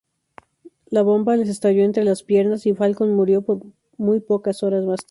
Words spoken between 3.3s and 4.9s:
pocas horas más